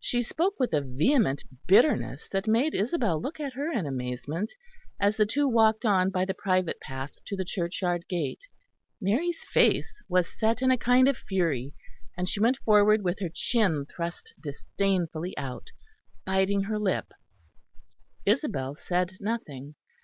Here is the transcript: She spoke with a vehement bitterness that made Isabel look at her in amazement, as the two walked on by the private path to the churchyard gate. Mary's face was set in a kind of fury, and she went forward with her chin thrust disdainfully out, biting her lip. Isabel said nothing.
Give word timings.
She 0.00 0.22
spoke 0.24 0.54
with 0.58 0.72
a 0.74 0.80
vehement 0.80 1.44
bitterness 1.68 2.28
that 2.30 2.48
made 2.48 2.74
Isabel 2.74 3.22
look 3.22 3.38
at 3.38 3.52
her 3.52 3.70
in 3.72 3.86
amazement, 3.86 4.52
as 4.98 5.16
the 5.16 5.26
two 5.26 5.46
walked 5.46 5.84
on 5.86 6.10
by 6.10 6.24
the 6.24 6.34
private 6.34 6.80
path 6.80 7.12
to 7.26 7.36
the 7.36 7.44
churchyard 7.44 8.08
gate. 8.08 8.48
Mary's 9.00 9.44
face 9.44 10.02
was 10.08 10.28
set 10.40 10.60
in 10.60 10.72
a 10.72 10.76
kind 10.76 11.06
of 11.06 11.16
fury, 11.16 11.72
and 12.16 12.28
she 12.28 12.40
went 12.40 12.56
forward 12.56 13.04
with 13.04 13.20
her 13.20 13.30
chin 13.32 13.86
thrust 13.86 14.34
disdainfully 14.40 15.36
out, 15.38 15.70
biting 16.24 16.64
her 16.64 16.80
lip. 16.80 17.12
Isabel 18.26 18.74
said 18.74 19.18
nothing. 19.20 19.76